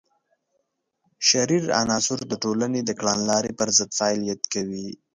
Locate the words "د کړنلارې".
2.83-3.51